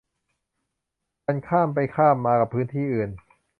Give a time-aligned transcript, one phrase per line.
[1.25, 3.09] มันข้ามไปข้ามมากับพื้นที่อื่น